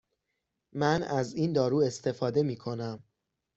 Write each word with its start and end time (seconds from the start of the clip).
من 0.73 1.03
از 1.03 1.33
این 1.33 1.53
دارو 1.53 1.77
استفاده 1.77 2.43
می 2.43 2.55
کنم. 2.57 3.03